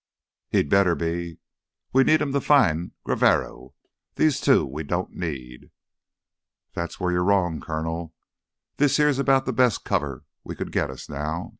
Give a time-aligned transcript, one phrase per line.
[0.49, 1.37] "He'd better be.
[1.93, 3.75] We need him to find Graverro.
[4.15, 5.69] These two we don't need."
[6.73, 8.15] "That's where you're wrong, Colonel.
[8.77, 11.49] This here's about th' best cover we could git us now."